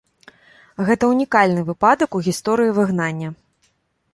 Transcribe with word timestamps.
Гэта 0.87 1.03
унікальны 1.15 1.61
выпадак 1.69 2.17
у 2.21 2.25
гісторыі 2.29 2.75
выгнання. 2.79 3.29